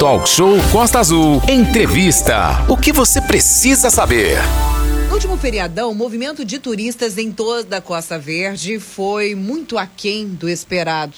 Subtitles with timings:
[0.00, 1.42] Talk Show Costa Azul.
[1.46, 2.64] Entrevista.
[2.70, 4.38] O que você precisa saber?
[5.08, 10.26] No último feriadão, o movimento de turistas em toda a Costa Verde foi muito aquém
[10.26, 11.12] do esperado.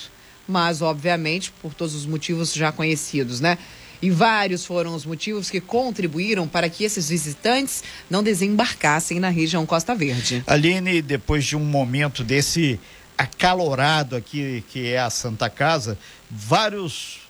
[0.48, 3.56] Mas, obviamente, por todos os motivos já conhecidos, né?
[4.03, 9.64] E vários foram os motivos que contribuíram para que esses visitantes não desembarcassem na região
[9.64, 10.42] Costa Verde.
[10.44, 12.80] Aline, depois de um momento desse
[13.17, 15.96] acalorado aqui, que é a Santa Casa,
[16.28, 17.22] vários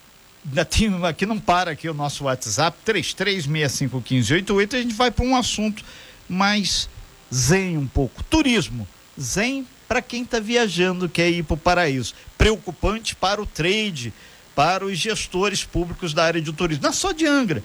[1.09, 5.85] aqui não para aqui o nosso WhatsApp, 33651588, a gente vai para um assunto
[6.29, 6.89] mais
[7.33, 8.23] zen um pouco.
[8.25, 8.87] Turismo.
[9.21, 12.15] Zen para quem está viajando, quer ir para o paraíso.
[12.39, 14.11] Preocupante para o trade,
[14.55, 16.85] para os gestores públicos da área de turismo.
[16.85, 17.63] Não é só de Angra.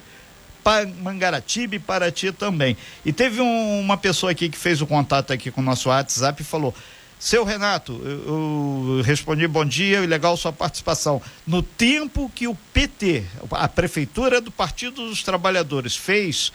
[0.61, 2.75] Para Mangaratiba e Paraty também.
[3.05, 6.41] E teve um, uma pessoa aqui que fez o contato aqui com o nosso WhatsApp
[6.41, 6.75] e falou:
[7.19, 11.21] seu Renato, eu, eu respondi bom dia e legal sua participação.
[11.45, 16.51] No tempo que o PT, a Prefeitura do Partido dos Trabalhadores, fez,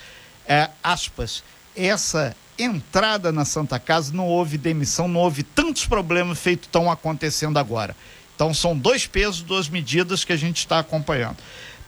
[0.46, 1.42] é, aspas,
[1.74, 7.58] essa entrada na Santa Casa, não houve demissão, não houve tantos problemas feitos estão acontecendo
[7.58, 7.96] agora.
[8.34, 11.36] Então são dois pesos, duas medidas que a gente está acompanhando.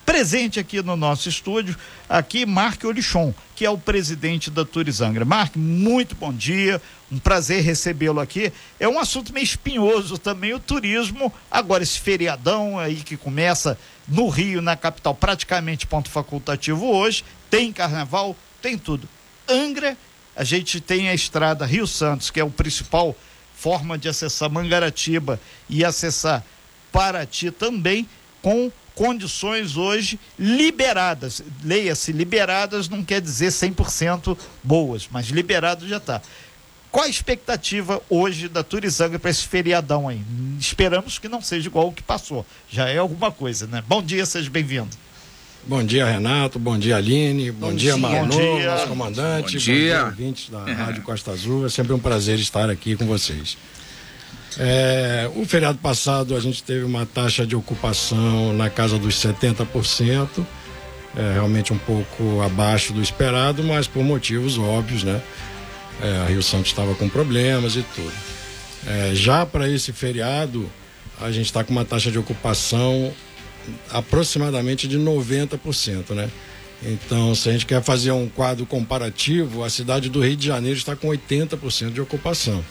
[0.05, 1.75] Presente aqui no nosso estúdio,
[2.07, 5.25] aqui Mark Olichon, que é o presidente da Turizangra.
[5.25, 6.81] Mark, muito bom dia,
[7.11, 8.53] um prazer recebê-lo aqui.
[8.79, 11.33] É um assunto meio espinhoso também o turismo.
[11.51, 17.73] Agora esse feriadão aí que começa no Rio, na capital, praticamente ponto facultativo hoje, tem
[17.73, 19.09] carnaval, tem tudo.
[19.49, 19.97] Angra,
[20.37, 23.17] a gente tem a estrada Rio Santos, que é o principal
[23.55, 26.45] forma de acessar Mangaratiba e acessar
[26.93, 28.07] Paraty também
[28.43, 31.43] com condições hoje liberadas.
[31.65, 36.21] Leia-se, liberadas não quer dizer 100% boas, mas liberado já está.
[36.91, 40.21] Qual a expectativa hoje da Turizanga para esse feriadão aí?
[40.61, 42.47] Esperamos que não seja igual o que passou.
[42.71, 43.83] Já é alguma coisa, né?
[43.89, 44.97] Bom dia, seja bem-vindo.
[45.67, 46.59] Bom dia, Renato.
[46.59, 47.51] Bom dia, Aline.
[47.51, 49.55] Bom, bom dia, Marlon, nosso comandante.
[49.55, 49.75] Bom dia.
[49.75, 51.67] Bom dia, ouvintes da Rádio Costa Azul.
[51.67, 53.57] É sempre um prazer estar aqui com vocês.
[54.59, 60.47] É, o feriado passado a gente teve uma taxa de ocupação na casa dos 70%,
[61.17, 65.21] é, realmente um pouco abaixo do esperado, mas por motivos óbvios, né?
[66.01, 68.13] É, a Rio Santos estava com problemas e tudo.
[68.87, 70.71] É, já para esse feriado,
[71.21, 73.13] a gente está com uma taxa de ocupação
[73.91, 76.31] aproximadamente de 90%, né?
[76.83, 80.77] Então, se a gente quer fazer um quadro comparativo, a cidade do Rio de Janeiro
[80.77, 82.63] está com 80% de ocupação.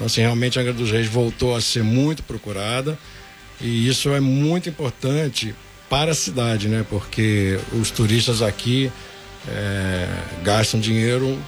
[0.00, 2.98] Então, assim, realmente a Angra dos Reis voltou a ser muito procurada
[3.60, 5.54] e isso é muito importante
[5.90, 6.86] para a cidade, né?
[6.88, 8.90] Porque os turistas aqui
[9.46, 10.08] é,
[10.42, 11.38] gastam dinheiro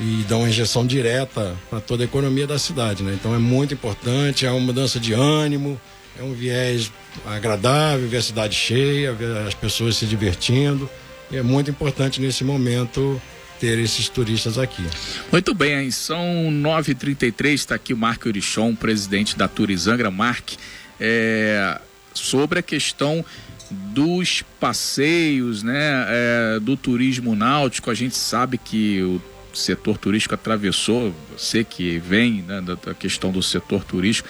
[0.00, 3.12] e dão uma injeção direta para toda a economia da cidade, né?
[3.12, 5.80] Então é muito importante, é uma mudança de ânimo,
[6.16, 6.92] é um viés
[7.26, 10.88] agradável, ver a cidade cheia, ver as pessoas se divertindo.
[11.28, 13.20] E é muito importante nesse momento
[13.60, 14.82] ter esses turistas aqui.
[15.30, 20.10] Muito bem, são 9h33, está aqui o Marco Urichon, presidente da Turizangra.
[20.10, 20.52] Mark,
[20.98, 21.78] é,
[22.14, 23.22] sobre a questão
[23.70, 29.20] dos passeios, né, é, do turismo náutico, a gente sabe que o
[29.54, 34.28] setor turístico atravessou, você que vem né, da questão do setor turístico,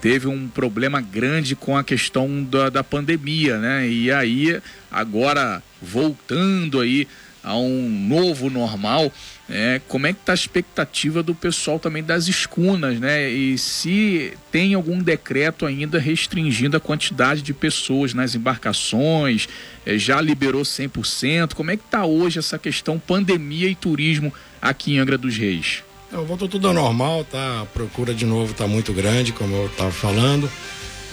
[0.00, 3.88] teve um problema grande com a questão da, da pandemia, né?
[3.88, 7.08] E aí, agora voltando aí
[7.46, 9.10] a um novo normal,
[9.48, 13.30] é, como é que está a expectativa do pessoal também das escunas, né?
[13.30, 19.48] E se tem algum decreto ainda restringindo a quantidade de pessoas nas embarcações,
[19.86, 24.94] é, já liberou 100%, como é que está hoje essa questão pandemia e turismo aqui
[24.94, 25.84] em Angra dos Reis?
[26.10, 27.60] Voltou tudo ao normal, tá?
[27.60, 30.50] A procura de novo está muito grande, como eu estava falando.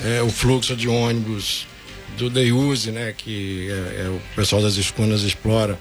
[0.04, 1.68] É, o fluxo de ônibus
[2.18, 5.78] do Deiuse, né, que é, é, o pessoal das escunas explora,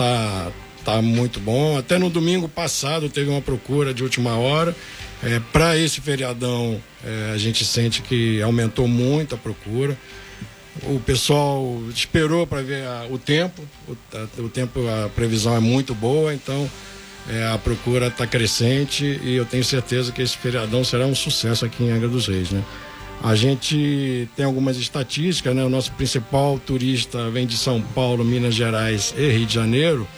[0.00, 0.52] tá,
[0.82, 1.76] tá muito bom.
[1.76, 4.74] Até no domingo passado teve uma procura de última hora.
[5.22, 9.96] É, Para esse feriadão, é, a gente sente que aumentou muito a procura.
[10.84, 15.60] O pessoal esperou para ver a, o tempo, o, a, o, tempo, a previsão é
[15.60, 16.70] muito boa, então
[17.28, 21.66] é, a procura está crescente e eu tenho certeza que esse feriadão será um sucesso
[21.66, 22.64] aqui em Angra dos Reis, né?
[23.22, 25.62] A gente tem algumas estatísticas, né?
[25.62, 30.08] O nosso principal turista vem de São Paulo, Minas Gerais e Rio de Janeiro.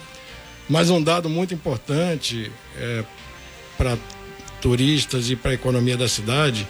[0.69, 3.05] Mas um dado muito importante é,
[3.77, 3.99] para
[4.61, 6.67] turistas e para a economia da cidade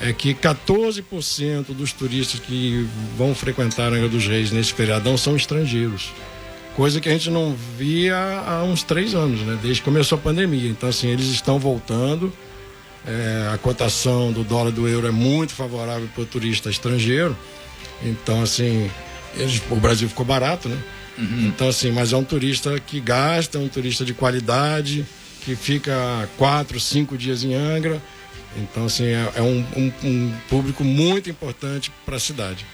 [0.00, 2.86] é que 14% dos turistas que
[3.16, 6.12] vão frequentar a Angra dos Reis nesse feriadão são estrangeiros.
[6.76, 8.16] Coisa que a gente não via
[8.46, 9.58] há uns três anos, né?
[9.60, 10.68] Desde que começou a pandemia.
[10.68, 12.32] Então, assim, eles estão voltando
[13.06, 17.36] é, a cotação do dólar do euro é muito favorável para o turista estrangeiro.
[18.02, 18.90] Então, assim,
[19.34, 20.78] eles, o Brasil ficou barato, né?
[21.16, 21.46] Uhum.
[21.46, 25.06] Então, assim, mas é um turista que gasta, é um turista de qualidade,
[25.42, 28.02] que fica quatro, cinco dias em Angra.
[28.56, 32.66] Então, assim, é, é um, um, um público muito importante para a cidade.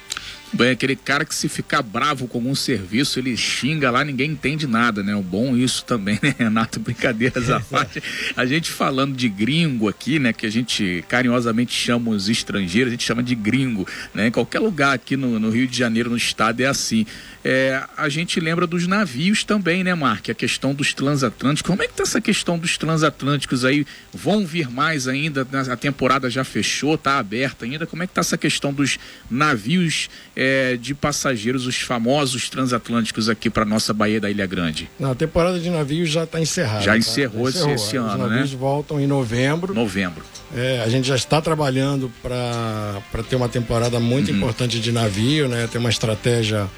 [0.54, 4.66] Bem, aquele cara que se ficar bravo com algum serviço, ele xinga lá, ninguém entende
[4.66, 5.16] nada, né?
[5.16, 6.78] O bom isso também, né, Renato?
[6.78, 8.02] Brincadeiras à parte.
[8.36, 10.30] A gente falando de gringo aqui, né?
[10.30, 14.26] Que a gente carinhosamente chama os estrangeiros, a gente chama de gringo, né?
[14.26, 17.06] Em qualquer lugar aqui no, no Rio de Janeiro, no estado, é assim.
[17.42, 20.28] É, a gente lembra dos navios também, né, Mark?
[20.28, 21.66] A questão dos transatlânticos.
[21.66, 23.86] Como é que tá essa questão dos transatlânticos aí?
[24.12, 25.46] Vão vir mais ainda?
[25.70, 27.86] A temporada já fechou, tá aberta ainda.
[27.86, 28.98] Como é que tá essa questão dos
[29.30, 30.41] navios é,
[30.80, 34.90] de passageiros, os famosos transatlânticos aqui para nossa Baía da Ilha Grande?
[34.98, 36.82] Não, a temporada de navios já está encerrada.
[36.82, 37.50] Já encerrou, tá?
[37.50, 38.24] encerrou esse, esse ano, né?
[38.24, 39.74] Os navios voltam em novembro.
[39.74, 40.24] Novembro.
[40.54, 44.36] É, a gente já está trabalhando para ter uma temporada muito uhum.
[44.36, 45.68] importante de navio, né?
[45.70, 46.68] Ter uma estratégia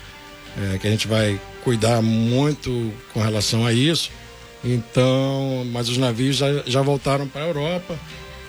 [0.56, 4.10] é, que a gente vai cuidar muito com relação a isso.
[4.64, 7.98] Então, mas os navios já, já voltaram para a Europa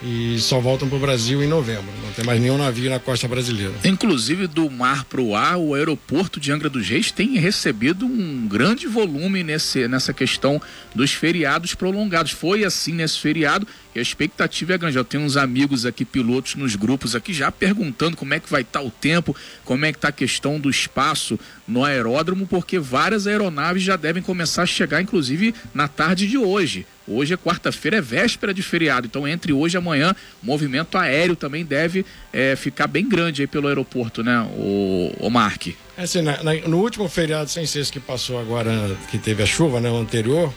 [0.04, 1.92] e só voltam para o Brasil em novembro.
[2.04, 3.74] Não tem mais nenhum navio na costa brasileira.
[3.84, 8.48] Inclusive, do mar para o ar, o aeroporto de Angra dos Reis tem recebido um
[8.48, 10.62] grande volume nesse, nessa questão
[10.94, 12.32] dos feriados prolongados.
[12.32, 14.98] Foi assim nesse feriado e a expectativa é grande.
[14.98, 18.62] Eu tenho uns amigos aqui, pilotos nos grupos aqui, já perguntando como é que vai
[18.62, 22.78] estar tá o tempo, como é que está a questão do espaço no aeródromo, porque
[22.78, 26.86] várias aeronaves já devem começar a chegar, inclusive, na tarde de hoje.
[27.07, 29.07] Hoje é quarta-feira, é véspera de feriado.
[29.07, 33.68] Então, entre hoje e amanhã, movimento aéreo também deve é, ficar bem grande aí pelo
[33.68, 35.68] aeroporto, né, o, o Mark?
[35.98, 38.72] É assim, na, na, no último feriado sem esse que passou agora,
[39.10, 40.54] que teve a chuva, né, o anterior,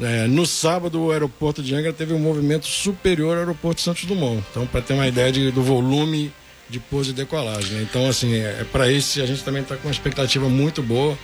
[0.00, 4.44] é, no sábado, o aeroporto de Angra teve um movimento superior ao aeroporto Santos Dumont.
[4.50, 6.32] Então, para ter uma ideia de, do volume
[6.68, 7.72] de pouso e decolagem.
[7.72, 7.86] Né?
[7.88, 11.16] Então, assim, é, é para esse a gente também está com uma expectativa muito boa.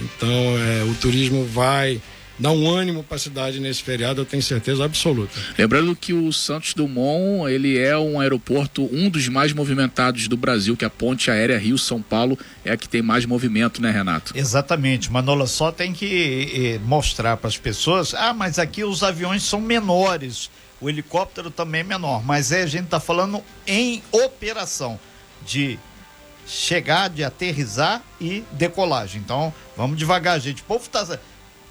[0.00, 2.00] Então, é, o turismo vai
[2.38, 5.32] dá um ânimo para a cidade nesse feriado, eu tenho certeza absoluta.
[5.58, 10.76] Lembrando que o Santos Dumont, ele é um aeroporto, um dos mais movimentados do Brasil,
[10.76, 14.36] que a ponte aérea Rio-São Paulo é a que tem mais movimento, né, Renato?
[14.36, 19.42] Exatamente, Manola, só tem que eh, mostrar para as pessoas, ah, mas aqui os aviões
[19.42, 20.50] são menores,
[20.80, 24.98] o helicóptero também é menor, mas é, a gente está falando em operação
[25.46, 25.78] de
[26.46, 29.20] chegar, de aterrizar e decolagem.
[29.20, 30.62] Então, vamos devagar, gente.
[30.62, 31.18] O povo está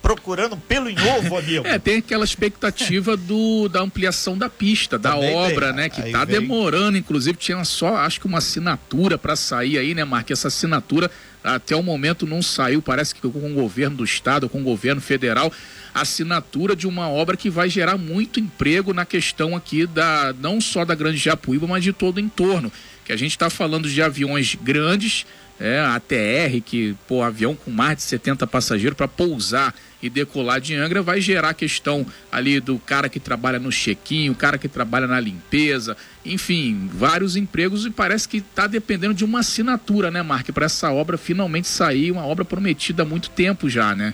[0.02, 1.66] procurando pelo em ovo, amigo.
[1.68, 5.76] é, tem aquela expectativa do, da ampliação da pista, da Também obra, tem.
[5.76, 5.90] né?
[5.90, 6.40] Que tá vem...
[6.40, 10.34] demorando, inclusive tinha só, acho que uma assinatura para sair aí, né, Marque?
[10.34, 11.10] Essa assinatura
[11.44, 15.02] até o momento não saiu, parece que com o governo do estado, com o governo
[15.02, 15.52] federal,
[15.94, 20.86] assinatura de uma obra que vai gerar muito emprego na questão aqui da não só
[20.86, 22.72] da Grande Japuíba, mas de todo o entorno.
[23.04, 25.26] Que a gente está falando de aviões grandes,
[25.60, 30.76] é, ATR, que, pô, avião com mais de 70 passageiros para pousar e decolar de
[30.76, 34.68] Angra vai gerar a questão ali do cara que trabalha no chequinho, o cara que
[34.68, 35.96] trabalha na limpeza,
[36.26, 40.92] enfim, vários empregos e parece que está dependendo de uma assinatura, né, Mark, para essa
[40.92, 44.14] obra finalmente sair, uma obra prometida há muito tempo já, né?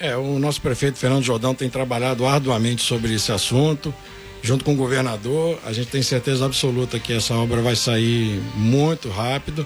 [0.00, 3.94] É, o nosso prefeito Fernando Jordão tem trabalhado arduamente sobre esse assunto,
[4.42, 5.60] junto com o governador.
[5.64, 9.64] A gente tem certeza absoluta que essa obra vai sair muito rápido,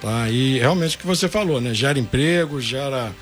[0.00, 0.28] tá?
[0.28, 1.72] E realmente o que você falou, né?
[1.72, 3.14] Gera emprego, gera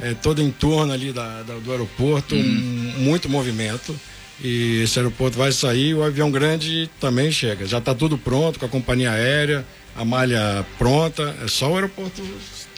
[0.00, 2.94] é, todo em torno ali da, da do aeroporto, hum.
[2.98, 3.94] muito movimento.
[4.42, 7.64] E esse aeroporto vai sair, o avião grande também chega.
[7.66, 12.22] Já está tudo pronto com a companhia aérea, a malha pronta, é só o aeroporto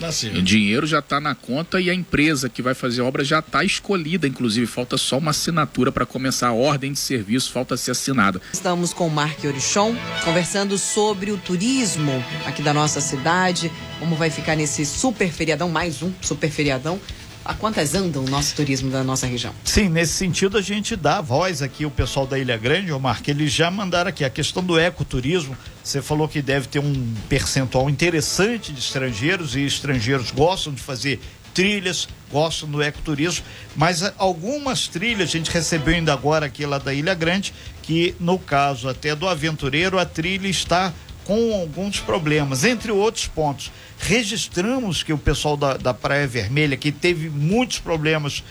[0.00, 0.34] nascer.
[0.36, 3.38] O dinheiro já está na conta e a empresa que vai fazer a obra já
[3.38, 7.92] está escolhida, inclusive falta só uma assinatura para começar a ordem de serviço, falta ser
[7.92, 8.40] assinada.
[8.52, 14.30] Estamos com o Mark Orichon conversando sobre o turismo aqui da nossa cidade, como vai
[14.30, 17.00] ficar nesse super feriadão, mais um super feriadão
[17.44, 19.54] a quantas anda o nosso turismo da nossa região?
[19.64, 23.30] Sim, nesse sentido a gente dá voz aqui, o pessoal da Ilha Grande, Omar, que
[23.30, 25.56] eles já mandaram aqui a questão do ecoturismo.
[25.82, 31.20] Você falou que deve ter um percentual interessante de estrangeiros e estrangeiros gostam de fazer
[31.52, 33.44] trilhas, gostam do ecoturismo,
[33.76, 38.38] mas algumas trilhas a gente recebeu ainda agora aqui lá da Ilha Grande, que no
[38.38, 40.92] caso até do aventureiro, a trilha está
[41.24, 43.72] com alguns problemas, entre outros pontos.
[43.98, 48.44] Registramos que o pessoal da, da Praia Vermelha que teve muitos problemas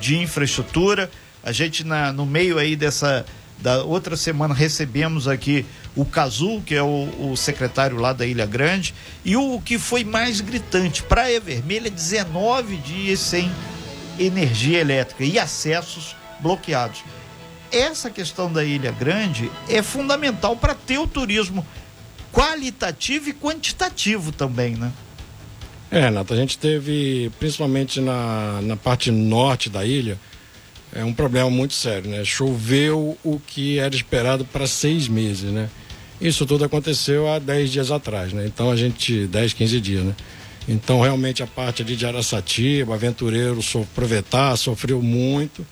[0.00, 1.10] de infraestrutura.
[1.42, 3.24] A gente na, no meio aí dessa
[3.60, 5.66] da outra semana recebemos aqui
[5.96, 8.94] o Cazu, que é o, o, secretário lá da Ilha Grande,
[9.24, 13.50] e o que foi mais gritante, Praia Vermelha 19 dias sem
[14.16, 17.02] energia elétrica e acessos bloqueados.
[17.70, 21.66] Essa questão da Ilha Grande é fundamental para ter o turismo
[22.38, 24.92] qualitativo e quantitativo também, né?
[25.90, 30.16] É, Renato, a gente teve, principalmente na, na parte norte da ilha,
[30.94, 32.24] é um problema muito sério, né?
[32.24, 35.68] Choveu o que era esperado para seis meses, né?
[36.20, 38.46] Isso tudo aconteceu há 10 dias atrás, né?
[38.46, 40.14] Então a gente, 10, 15 dias, né?
[40.68, 45.66] Então realmente a parte ali de Araçatiba, Aventureiro, so, Provetar, sofreu muito.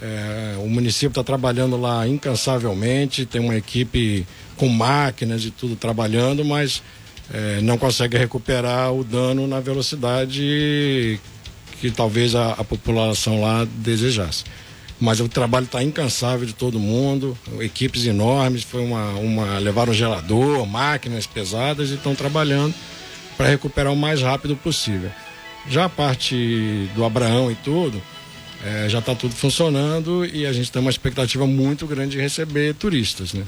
[0.00, 4.26] É, o município está trabalhando lá incansavelmente, tem uma equipe
[4.56, 6.82] com máquinas e tudo trabalhando, mas
[7.32, 11.20] é, não consegue recuperar o dano na velocidade
[11.80, 14.44] que talvez a, a população lá desejasse.
[15.00, 20.66] Mas o trabalho está incansável de todo mundo, equipes enormes, foi uma, uma levaram gerador,
[20.66, 22.74] máquinas pesadas e estão trabalhando
[23.36, 25.10] para recuperar o mais rápido possível.
[25.68, 28.02] Já a parte do Abraão e tudo,
[28.64, 32.74] é, já está tudo funcionando e a gente tem uma expectativa muito grande de receber
[32.74, 33.44] turistas, né?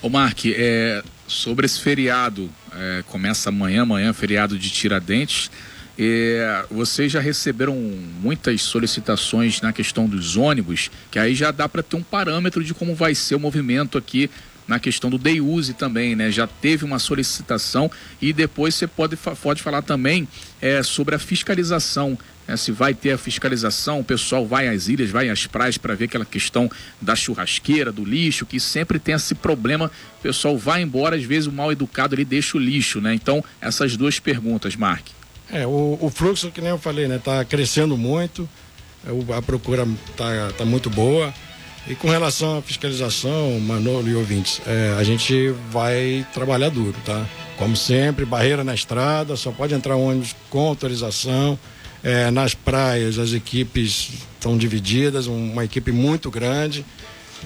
[0.00, 5.50] Ô Mark, é, sobre esse feriado, é, começa amanhã, amanhã, feriado de Tiradentes.
[5.98, 11.82] É, vocês já receberam muitas solicitações na questão dos ônibus, que aí já dá para
[11.82, 14.30] ter um parâmetro de como vai ser o movimento aqui
[14.68, 16.30] na questão do day use também, né?
[16.30, 20.28] Já teve uma solicitação e depois você pode, pode falar também
[20.60, 22.18] é, sobre a fiscalização.
[22.46, 22.54] Né?
[22.56, 26.04] Se vai ter a fiscalização, o pessoal vai às ilhas, vai às praias para ver
[26.04, 26.70] aquela questão
[27.00, 29.90] da churrasqueira, do lixo, que sempre tem esse problema.
[30.18, 33.14] O pessoal vai embora, às vezes o mal educado ele deixa o lixo, né?
[33.14, 35.06] Então, essas duas perguntas, Mark.
[35.50, 37.18] É, o, o fluxo, que nem eu falei, né?
[37.18, 38.46] Tá crescendo muito,
[39.06, 41.32] é, a procura tá, tá muito boa.
[41.88, 47.26] E com relação à fiscalização, Manolo e ouvintes, é, a gente vai trabalhar duro, tá?
[47.56, 51.58] Como sempre, barreira na estrada, só pode entrar ônibus com autorização.
[52.04, 56.84] É, nas praias, as equipes estão divididas, uma equipe muito grande,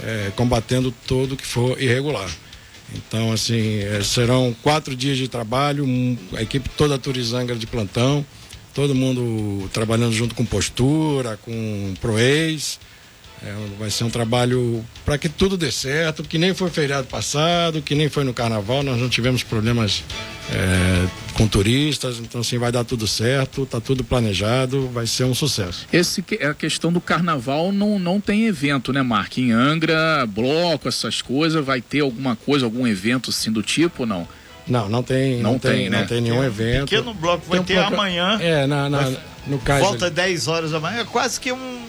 [0.03, 2.29] é, combatendo tudo que for irregular.
[2.97, 5.87] Então, assim, é, serão quatro dias de trabalho,
[6.37, 8.27] a equipe toda turizanga de plantão,
[8.75, 12.81] todo mundo trabalhando junto com postura, com proex.
[13.45, 17.83] É, vai ser um trabalho para que tudo dê certo, que nem foi feriado passado,
[17.83, 20.05] que nem foi no carnaval, nós não tivemos problemas
[20.53, 25.35] é, com turistas, então assim vai dar tudo certo, tá tudo planejado, vai ser um
[25.35, 25.89] sucesso.
[25.93, 29.37] Esse é a questão do carnaval não, não tem evento, né, Mark?
[29.39, 34.07] Em Angra, bloco, essas coisas, vai ter alguma coisa, algum evento assim do tipo ou
[34.07, 34.29] não?
[34.69, 36.01] Não, não tem, não, não tem, tem, né?
[36.01, 36.91] não tem nenhum tem um evento.
[36.91, 38.39] Pequeno bloco vai ter amanhã.
[38.41, 39.13] É, na, na
[39.47, 39.85] no caso.
[39.85, 40.15] Volta ali.
[40.15, 41.82] 10 horas da manhã, é quase que um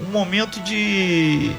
[0.00, 1.50] um momento de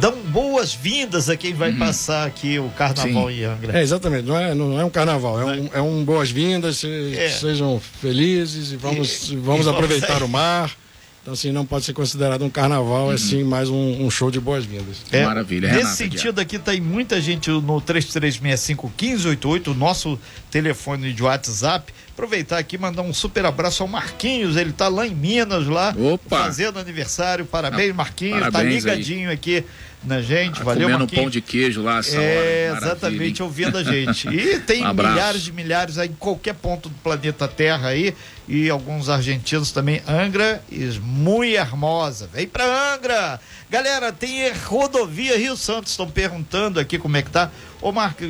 [0.00, 1.78] dão boas-vindas a quem vai uhum.
[1.78, 3.34] passar aqui o carnaval Sim.
[3.34, 3.78] em Angra.
[3.78, 7.30] É, exatamente, não é, não é um carnaval, é um, é um boas-vindas, se, é.
[7.30, 10.28] sejam felizes e vamos, e, vamos e aproveitar vamos...
[10.28, 10.76] o mar.
[11.26, 13.12] Então, assim, não pode ser considerado um carnaval, uhum.
[13.12, 14.98] é sim mais um, um show de boas-vindas.
[15.10, 20.16] É, Maravilha, Nesse sentido aqui, tem muita gente no 3365-1588, o nosso
[20.52, 21.92] telefone de WhatsApp.
[22.12, 25.92] Aproveitar aqui e mandar um super abraço ao Marquinhos, ele tá lá em Minas, lá,
[25.98, 26.44] Opa.
[26.44, 27.44] fazendo aniversário.
[27.44, 29.34] Parabéns, Marquinhos, tá Parabéns tá ligadinho aí.
[29.34, 29.64] aqui
[30.06, 30.60] na gente.
[30.60, 31.22] Ah, Valeu, comendo Marquinhos.
[31.22, 32.86] pão de queijo lá, essa É, hora.
[32.86, 34.28] exatamente, ouvindo a gente.
[34.28, 38.14] E tem um milhares de milhares aí em qualquer ponto do planeta Terra aí.
[38.48, 40.00] E alguns argentinos também.
[40.06, 42.28] Angra e muito hermosa.
[42.32, 43.40] Vem pra Angra!
[43.68, 45.90] Galera, tem rodovia Rio Santos.
[45.90, 47.50] Estão perguntando aqui como é que tá.
[47.82, 48.24] Ô, Marco,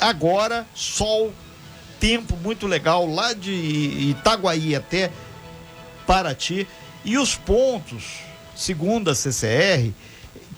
[0.00, 1.32] agora, sol,
[1.98, 5.10] tempo muito legal lá de Itaguaí até
[6.06, 6.66] Paraty.
[7.04, 8.04] E os pontos,
[8.54, 9.90] segundo a CCR,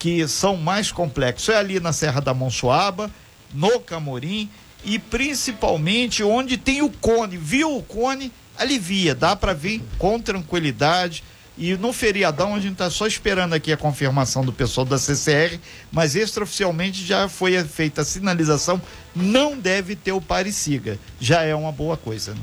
[0.03, 1.49] que são mais complexos.
[1.49, 3.09] É ali na Serra da Monsuaba,
[3.55, 4.51] no Camorim
[4.85, 7.37] e principalmente onde tem o cone.
[7.37, 8.33] Viu o cone?
[8.59, 11.23] Alivia, dá para vir com tranquilidade.
[11.57, 15.61] E no feriadão a gente está só esperando aqui a confirmação do pessoal da CCR,
[15.93, 18.83] mas extraoficialmente já foi feita a sinalização,
[19.15, 20.99] não deve ter o pare siga.
[21.21, 22.41] Já é uma boa coisa, né?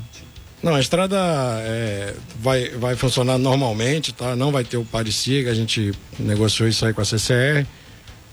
[0.61, 1.17] Não, a estrada
[1.61, 4.35] é, vai, vai funcionar normalmente, tá?
[4.35, 7.65] Não vai ter o pare-siga, a gente negociou isso aí com a CCR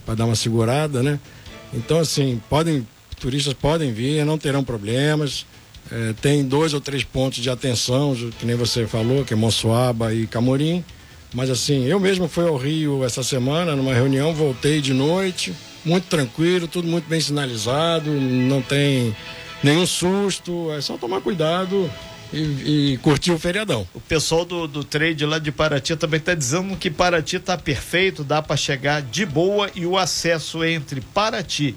[0.04, 1.21] para dar uma segurada, né?
[1.73, 2.87] Então, assim, podem,
[3.21, 5.47] turistas podem vir, não terão problemas.
[5.90, 10.12] É, tem dois ou três pontos de atenção, que nem você falou, que é Monsoaba
[10.12, 10.85] e Camorim.
[11.33, 15.54] Mas assim, eu mesmo fui ao Rio essa semana, numa reunião, voltei de noite,
[15.85, 19.14] muito tranquilo, tudo muito bem sinalizado, não tem
[19.62, 21.88] nenhum susto, é só tomar cuidado
[22.33, 23.87] e, e curtir o feriadão.
[23.95, 28.25] O pessoal do, do trade lá de Paraty também está dizendo que Paraty está perfeito,
[28.25, 31.76] dá para chegar de boa e o acesso entre Paraty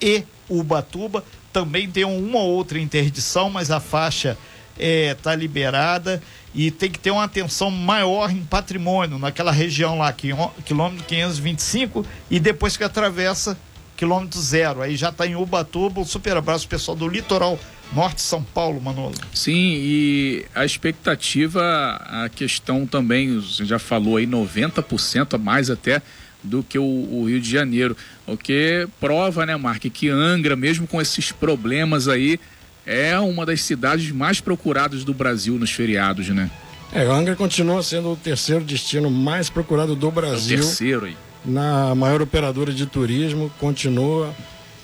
[0.00, 4.36] e Ubatuba também tem uma outra interdição, mas a faixa
[4.78, 6.22] está é, liberada
[6.54, 12.40] e tem que ter uma atenção maior em patrimônio, naquela região lá, quilômetro 525, e
[12.40, 13.58] depois que atravessa
[13.96, 14.80] quilômetro zero.
[14.80, 17.58] Aí já está em Ubatuba, um super abraço pessoal do Litoral
[17.92, 19.14] Norte São Paulo, Manolo.
[19.34, 21.60] Sim, e a expectativa,
[22.06, 26.00] a questão também, você já falou aí, 90% a mais até
[26.42, 27.96] do que o, o, Rio de Janeiro.
[28.26, 32.38] O que prova, né, Mark, que Angra, mesmo com esses problemas aí,
[32.86, 36.50] é uma das cidades mais procuradas do Brasil nos feriados, né?
[36.92, 40.56] É, Angra continua sendo o terceiro destino mais procurado do Brasil.
[40.56, 41.16] É o terceiro aí.
[41.44, 44.34] Na maior operadora de turismo, continua.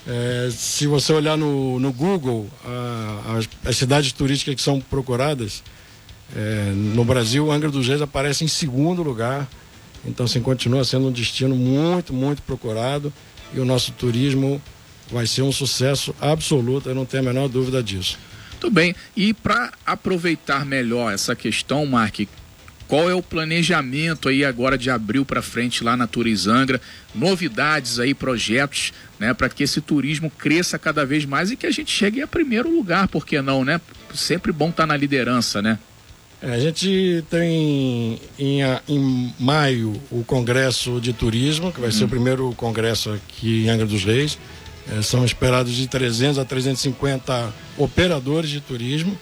[0.07, 5.65] É, se você olhar no, no Google, a, as, as, cidades turísticas que são procuradas,
[6.35, 9.49] é, no Brasil, Angra dos Reis aparece em segundo lugar.
[10.05, 13.13] Então, assim, continua sendo um destino muito, muito procurado
[13.53, 14.63] e o nosso turismo
[15.11, 18.19] vai ser um sucesso absoluto, eu não tenho a menor dúvida disso.
[18.61, 18.95] Tudo bem.
[19.17, 22.21] E para aproveitar melhor essa questão, Mark,
[22.89, 26.81] qual é o planejamento aí agora de abril para frente lá na Turizangra?
[27.15, 31.71] Novidades aí, projetos, né, para que esse turismo cresça cada vez mais e que a
[31.71, 33.81] gente chegue a primeiro lugar, por que não, né?
[34.15, 35.79] Sempre bom estar tá na liderança, né?
[36.43, 42.03] É, a gente tem em, em, maio o Congresso de Turismo, que vai ser o
[42.03, 42.11] uhum.
[42.11, 44.39] primeiro congresso aqui em Angra dos Reis.
[44.89, 49.19] É, são esperados de 300 a 350 operadores de turismo.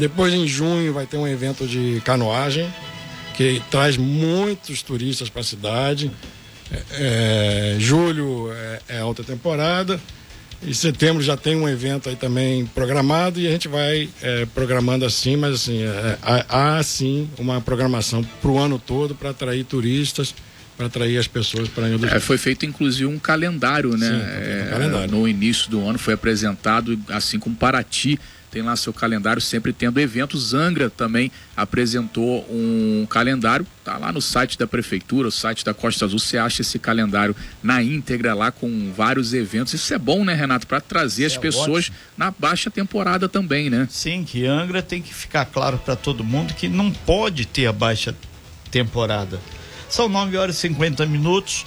[0.00, 2.66] Depois, em junho, vai ter um evento de canoagem,
[3.36, 6.10] que traz muitos turistas para a cidade.
[6.72, 10.00] É, é, julho é, é alta temporada.
[10.66, 15.04] Em setembro já tem um evento aí também programado e a gente vai é, programando
[15.04, 19.64] assim, mas assim, é, há, há sim uma programação para o ano todo para atrair
[19.64, 20.34] turistas,
[20.78, 24.08] para atrair as pessoas para Angra é, Foi feito inclusive um calendário, né?
[24.08, 25.10] Sim, um é, calendário.
[25.10, 28.18] No início do ano foi apresentado, assim como Paraty
[28.50, 30.52] tem lá seu calendário sempre tendo eventos.
[30.52, 36.04] Angra também apresentou um calendário, tá lá no site da prefeitura, o site da Costa
[36.04, 39.72] Azul, você acha esse calendário na íntegra lá com vários eventos.
[39.74, 41.96] Isso é bom, né, Renato, para trazer Isso as é pessoas ótimo.
[42.16, 43.86] na baixa temporada também, né?
[43.90, 47.72] Sim, que Angra tem que ficar claro para todo mundo que não pode ter a
[47.72, 48.14] baixa
[48.70, 49.40] temporada.
[49.88, 51.66] São 9 horas e 50 minutos.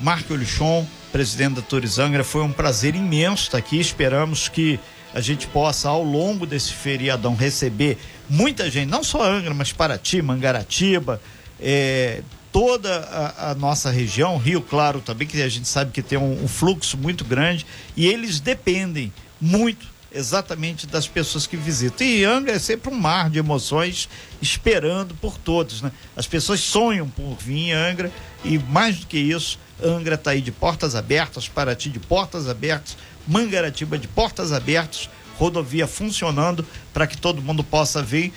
[0.00, 3.80] Marco Lichon, presidente da Turizangra, foi um prazer imenso estar aqui.
[3.80, 4.78] Esperamos que
[5.16, 7.96] a gente possa, ao longo desse feriadão, receber
[8.28, 11.22] muita gente, não só Angra, mas Paraty, Mangaratiba,
[11.58, 12.20] é,
[12.52, 16.44] toda a, a, nossa região, Rio Claro também, que a gente sabe que tem um,
[16.44, 17.64] um fluxo muito grande,
[17.96, 22.06] e eles dependem muito exatamente das pessoas que visitam.
[22.06, 24.10] E Angra é sempre um mar de emoções
[24.42, 25.92] esperando por todos, né?
[26.14, 28.12] As pessoas sonham por vir em Angra
[28.44, 32.98] e mais do que isso, Angra está aí de portas abertas, Paraty de portas abertas,
[33.26, 35.08] Mangaratiba de portas abertas,
[35.38, 38.32] rodovia funcionando para que todo mundo possa vir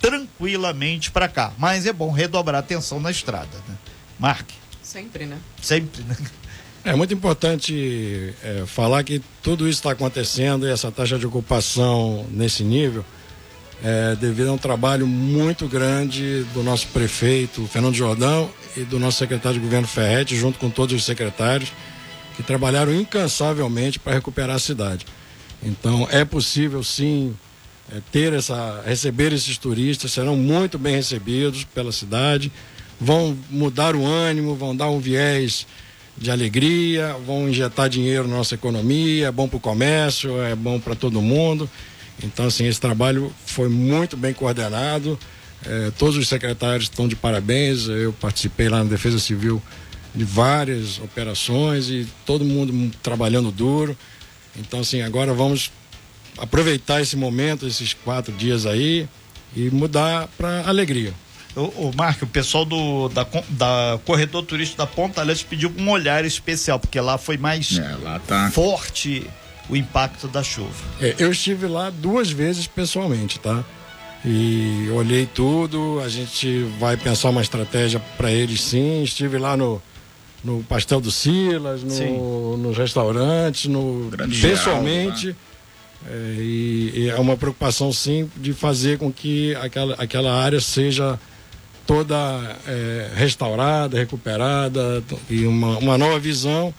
[0.00, 1.52] tranquilamente para cá.
[1.58, 3.74] Mas é bom redobrar atenção na estrada, né?
[4.18, 4.54] Marque.
[4.82, 5.38] Sempre, né?
[5.60, 6.16] Sempre, né?
[6.84, 12.26] É muito importante é, falar que tudo isso está acontecendo e essa taxa de ocupação
[12.30, 13.04] nesse nível
[13.82, 19.18] é devido a um trabalho muito grande do nosso prefeito Fernando Jordão e do nosso
[19.18, 21.70] secretário de governo Ferretti, junto com todos os secretários
[22.38, 25.04] que trabalharam incansavelmente para recuperar a cidade.
[25.60, 27.34] Então é possível sim
[27.92, 32.52] é, ter essa, receber esses turistas, serão muito bem recebidos pela cidade,
[33.00, 35.66] vão mudar o ânimo, vão dar um viés
[36.16, 40.78] de alegria, vão injetar dinheiro na nossa economia, é bom para o comércio, é bom
[40.78, 41.68] para todo mundo.
[42.22, 45.18] Então, assim, esse trabalho foi muito bem coordenado.
[45.66, 47.88] É, todos os secretários estão de parabéns.
[47.88, 49.60] Eu participei lá na Defesa Civil
[50.14, 53.96] de várias operações e todo mundo trabalhando duro.
[54.56, 55.70] Então, assim, agora vamos
[56.36, 59.08] aproveitar esse momento, esses quatro dias aí
[59.54, 61.12] e mudar para alegria.
[61.56, 65.90] O, o Marco, o pessoal do da, da corredor turístico da Ponta Leste pediu um
[65.90, 68.50] olhar especial, porque lá foi mais é, lá tá.
[68.50, 69.28] forte
[69.68, 70.72] o impacto da chuva.
[71.00, 73.64] É, eu estive lá duas vezes pessoalmente, tá?
[74.24, 79.02] E olhei tudo, a gente vai pensar uma estratégia para eles sim.
[79.02, 79.80] Estive lá no,
[80.44, 85.20] no Pastel do Silas, no, nos restaurantes, no Grande pessoalmente.
[85.20, 85.36] Geral,
[86.06, 86.10] né?
[86.10, 91.18] é, e, e, é uma preocupação sim de fazer com que aquela, aquela área seja
[91.86, 92.14] toda
[92.66, 96.72] é, restaurada, recuperada e uma, uma nova visão.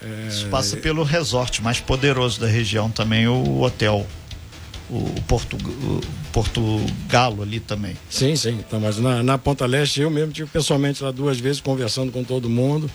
[0.00, 0.28] É...
[0.28, 4.06] Isso passa pelo resort mais poderoso da região também, o hotel
[4.90, 6.00] o Porto, o
[6.32, 6.60] Porto
[7.08, 7.96] Galo ali também.
[8.08, 8.58] Sim, sim.
[8.66, 12.24] Então, mas na, na Ponta Leste eu mesmo tive pessoalmente lá duas vezes conversando com
[12.24, 12.90] todo mundo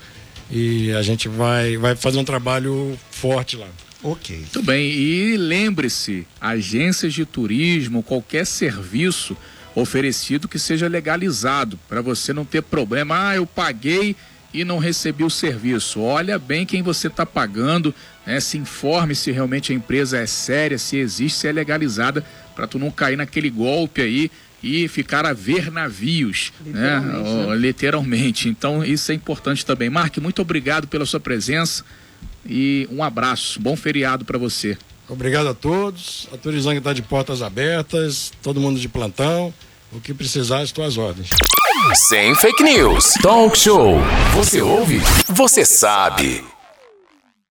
[0.50, 3.68] e a gente vai, vai fazer um trabalho forte lá.
[4.04, 4.36] Ok.
[4.36, 4.86] Muito bem.
[4.92, 9.38] E lembre-se, agências de turismo, qualquer serviço
[9.76, 13.30] oferecido que seja legalizado, para você não ter problema.
[13.30, 14.16] Ah, eu paguei
[14.54, 16.00] e não recebi o serviço.
[16.02, 17.94] Olha bem quem você está pagando,
[18.26, 18.40] né?
[18.40, 22.24] se informe se realmente a empresa é séria, se existe, se é legalizada,
[22.56, 24.30] para tu não cair naquele golpe aí
[24.62, 27.00] e ficar a ver navios, né?
[27.00, 27.48] literalmente, né?
[27.48, 27.56] né?
[27.56, 28.50] literalmente.
[28.50, 29.90] Então isso é importante também.
[29.90, 31.84] Mark, muito obrigado pela sua presença
[32.46, 33.60] e um abraço.
[33.60, 34.78] Bom feriado para você.
[35.10, 36.30] Obrigado a todos.
[36.32, 39.54] A Turizang está de portas abertas, todo mundo de plantão.
[39.92, 41.30] O que precisar, estou às ordens.
[41.92, 43.14] Sem fake news.
[43.22, 43.98] Talk show.
[44.36, 45.02] Você ouve?
[45.28, 46.53] Você sabe.